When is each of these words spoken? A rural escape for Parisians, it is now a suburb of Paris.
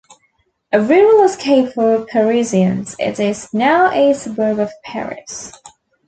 A 0.73 0.81
rural 0.81 1.23
escape 1.25 1.73
for 1.75 2.07
Parisians, 2.11 2.95
it 2.97 3.19
is 3.19 3.53
now 3.53 3.91
a 3.91 4.15
suburb 4.15 4.57
of 4.57 4.71
Paris. 4.83 5.51